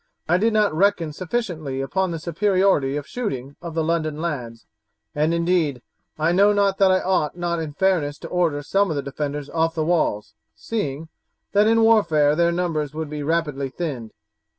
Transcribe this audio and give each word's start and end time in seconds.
I 0.27 0.37
did 0.37 0.51
not 0.51 0.73
reckon 0.73 1.13
sufficiently 1.13 1.79
upon 1.79 2.09
the 2.09 2.17
superiority 2.17 2.97
of 2.97 3.05
shooting 3.05 3.55
of 3.61 3.75
the 3.75 3.83
London 3.83 4.19
lads, 4.19 4.65
and, 5.13 5.31
indeed, 5.31 5.83
I 6.17 6.31
know 6.31 6.53
not 6.53 6.79
that 6.79 6.89
I 6.89 6.99
ought 7.01 7.37
not 7.37 7.59
in 7.59 7.73
fairness 7.73 8.17
to 8.21 8.27
order 8.27 8.63
some 8.63 8.89
of 8.89 8.95
the 8.95 9.03
defenders 9.03 9.47
off 9.51 9.75
the 9.75 9.85
walls, 9.85 10.33
seeing, 10.55 11.09
that 11.51 11.67
in 11.67 11.83
warfare, 11.83 12.35
their 12.35 12.51
numbers 12.51 12.95
would 12.95 13.11
be 13.11 13.21
rapidly 13.21 13.69
thinned. 13.69 14.09